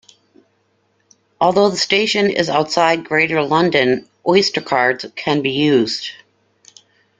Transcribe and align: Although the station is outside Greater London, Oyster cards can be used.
Although 1.39 1.69
the 1.69 1.77
station 1.77 2.31
is 2.31 2.49
outside 2.49 3.05
Greater 3.05 3.43
London, 3.43 4.09
Oyster 4.27 4.59
cards 4.59 5.05
can 5.15 5.43
be 5.43 5.51
used. 5.51 6.09